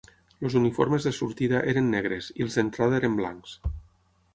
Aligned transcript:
Els 0.47 0.55
uniformes 0.59 1.05
de 1.09 1.13
sortida 1.19 1.61
eren 1.75 1.93
negres 1.99 2.31
i 2.41 2.49
els 2.49 2.61
d'entrada 2.61 3.03
eren 3.05 3.23
blancs. 3.23 3.59